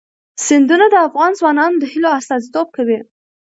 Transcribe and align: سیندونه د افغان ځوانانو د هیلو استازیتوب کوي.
سیندونه 0.45 0.85
د 0.89 0.95
افغان 1.07 1.31
ځوانانو 1.39 1.79
د 1.81 1.83
هیلو 1.93 2.09
استازیتوب 2.19 2.67
کوي. 2.77 2.99